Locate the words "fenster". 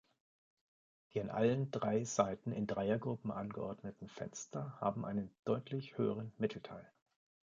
4.09-4.75